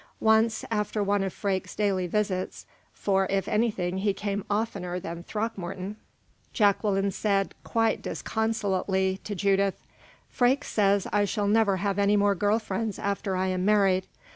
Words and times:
Once, 0.19 0.65
after 0.71 1.03
one 1.03 1.21
of 1.21 1.31
Freke's 1.31 1.75
daily 1.75 2.07
visits 2.07 2.65
for, 2.91 3.27
if 3.29 3.47
anything, 3.47 3.99
he 3.99 4.13
came 4.15 4.43
oftener 4.49 4.99
than 4.99 5.21
Throckmorton 5.21 5.95
Jacqueline 6.53 7.11
said, 7.11 7.53
quite 7.63 8.01
disconsolately, 8.01 9.19
to 9.23 9.35
Judith: 9.35 9.79
"Freke 10.27 10.63
says 10.63 11.05
I 11.13 11.25
shall 11.25 11.47
never 11.47 11.77
have 11.77 11.99
any 11.99 12.17
more 12.17 12.33
girl 12.33 12.57
friends 12.57 12.97
after 12.97 13.35
I 13.35 13.45
am 13.49 13.63
married. 13.63 14.07